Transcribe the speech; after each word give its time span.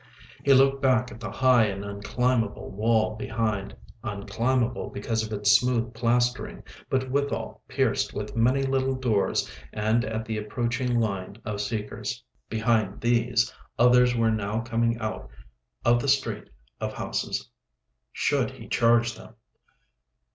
He 0.43 0.51
looked 0.51 0.81
back 0.81 1.11
at 1.11 1.19
the 1.19 1.29
high 1.29 1.65
and 1.65 1.85
unclimbable 1.85 2.71
wall 2.71 3.15
behind—unclimbable 3.15 4.89
because 4.89 5.23
of 5.23 5.31
its 5.31 5.51
smooth 5.51 5.93
plastering, 5.93 6.63
but 6.89 7.11
withal 7.11 7.61
pierced 7.67 8.11
with 8.11 8.35
many 8.35 8.63
little 8.63 8.95
doors 8.95 9.47
and 9.71 10.03
at 10.03 10.25
the 10.25 10.39
approaching 10.39 10.99
line 10.99 11.35
of 11.45 11.61
seekers. 11.61 12.23
Behind 12.49 12.99
these 12.99 13.53
others 13.77 14.15
were 14.15 14.31
now 14.31 14.61
coming 14.61 14.97
out 14.97 15.29
of 15.85 16.01
the 16.01 16.07
street 16.07 16.49
of 16.79 16.93
houses. 16.93 17.47
Should 18.11 18.49
he 18.49 18.67
charge 18.67 19.13
them? 19.15 19.35